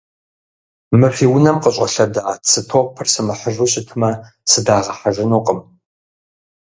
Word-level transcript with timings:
Мы 0.99 1.07
фи 1.15 1.25
унэм 1.35 1.57
къыщӀэлъэда 1.63 2.21
цы 2.49 2.59
топыр 2.69 3.07
сымыхьыжу 3.13 3.67
щытмэ, 3.71 4.11
сыдагъэхьэжынукъым. 4.49 5.59